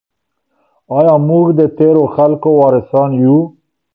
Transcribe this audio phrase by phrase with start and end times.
[0.97, 3.37] آیا موږ د تیرو خلګو وارثان یو؟